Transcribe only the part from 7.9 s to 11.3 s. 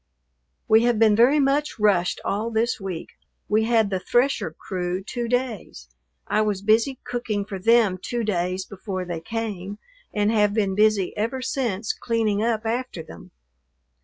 two days before they came, and have been busy